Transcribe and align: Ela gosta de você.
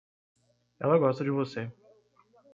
Ela 0.79 0.97
gosta 0.97 1.23
de 1.23 1.29
você. 1.29 1.71